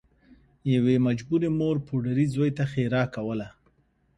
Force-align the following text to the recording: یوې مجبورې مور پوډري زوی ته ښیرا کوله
یوې 0.73 0.95
مجبورې 1.07 1.49
مور 1.59 1.75
پوډري 1.85 2.25
زوی 2.33 2.51
ته 2.57 2.63
ښیرا 2.71 3.03
کوله 3.15 3.47